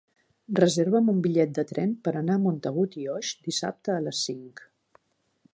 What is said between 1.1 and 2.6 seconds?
un bitllet de tren per anar a